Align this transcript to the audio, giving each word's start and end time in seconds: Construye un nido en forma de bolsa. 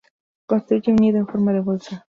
Construye 0.47 0.89
un 0.91 0.95
nido 0.95 1.19
en 1.19 1.27
forma 1.27 1.53
de 1.53 1.59
bolsa. 1.59 2.07